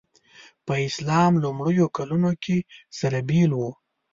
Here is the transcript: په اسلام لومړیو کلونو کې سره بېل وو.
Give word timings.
په 0.65 0.73
اسلام 0.87 1.31
لومړیو 1.43 1.85
کلونو 1.97 2.31
کې 2.43 2.57
سره 2.99 3.17
بېل 3.29 3.51
وو. 3.55 3.71